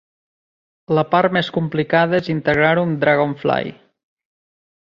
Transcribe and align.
La 0.99 1.03
part 1.11 1.35
més 1.37 1.51
complicada 1.57 2.19
és 2.21 2.31
integrar-ho 2.35 2.87
amb 2.89 2.99
Dragonfly. 3.07 3.73